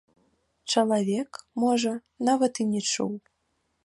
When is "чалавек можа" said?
0.75-1.91